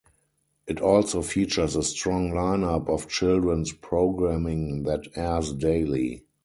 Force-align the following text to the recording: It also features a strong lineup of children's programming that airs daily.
It 0.65 0.81
also 0.81 1.21
features 1.21 1.75
a 1.75 1.83
strong 1.83 2.31
lineup 2.31 2.89
of 2.89 3.07
children's 3.07 3.71
programming 3.71 4.81
that 4.85 5.09
airs 5.15 5.53
daily. 5.53 6.23